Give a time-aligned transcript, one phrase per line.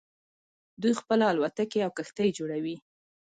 [0.81, 2.75] دوی خپله الوتکې او کښتۍ جوړوي.